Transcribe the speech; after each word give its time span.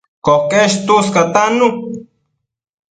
Coquesh 0.25 0.77
tuscatannu 0.87 1.67